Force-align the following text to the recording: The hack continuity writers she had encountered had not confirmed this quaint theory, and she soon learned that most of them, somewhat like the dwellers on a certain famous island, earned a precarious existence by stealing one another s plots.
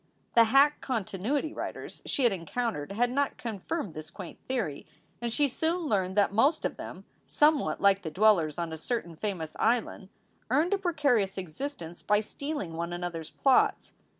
The 0.33 0.45
hack 0.45 0.81
continuity 0.81 1.53
writers 1.53 2.01
she 2.07 2.23
had 2.23 2.31
encountered 2.33 2.93
had 2.93 3.11
not 3.11 3.37
confirmed 3.37 3.93
this 3.93 4.09
quaint 4.09 4.39
theory, 4.43 4.87
and 5.21 5.31
she 5.31 5.47
soon 5.47 5.81
learned 5.87 6.17
that 6.17 6.33
most 6.33 6.65
of 6.65 6.75
them, 6.75 7.05
somewhat 7.27 7.79
like 7.79 8.01
the 8.01 8.09
dwellers 8.09 8.57
on 8.57 8.73
a 8.73 8.77
certain 8.77 9.15
famous 9.15 9.55
island, 9.59 10.09
earned 10.49 10.73
a 10.73 10.79
precarious 10.79 11.37
existence 11.37 12.01
by 12.01 12.19
stealing 12.19 12.73
one 12.73 12.93
another 12.93 13.19
s 13.19 13.29
plots. 13.29 13.93